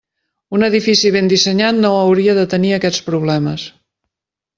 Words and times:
Un 0.59 0.63
edifici 0.67 1.11
ben 1.15 1.29
dissenyat 1.33 1.77
no 1.83 1.91
hauria 1.97 2.35
de 2.39 2.45
tenir 2.55 2.73
aquests 2.79 3.05
problemes. 3.11 3.67